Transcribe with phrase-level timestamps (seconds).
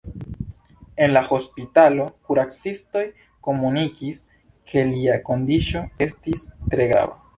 [1.07, 3.03] En la hospitalo, kuracistoj
[3.49, 4.25] komunikis,
[4.73, 7.21] ke lia kondiĉo estis tre grava.